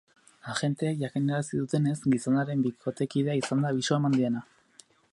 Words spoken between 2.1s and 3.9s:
gizonaren bikotekidea izan da